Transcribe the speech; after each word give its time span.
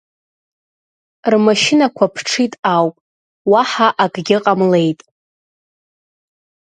Рмашьынақәа 1.31 2.05
ԥҽит 2.13 2.53
ауп, 2.75 2.95
уаҳа 3.51 3.87
акгьы 4.03 4.37
ҟамлеит. 4.43 4.99